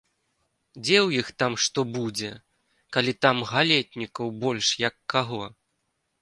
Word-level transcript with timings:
Дзе 0.85 0.95
ў 0.99 1.19
іх 1.23 1.27
там 1.43 1.53
што 1.65 1.83
будзе, 1.97 2.31
калі 2.97 3.13
там 3.27 3.37
галетнікаў 3.51 4.33
больш, 4.45 4.73
як 4.87 4.95
каго. 5.17 5.43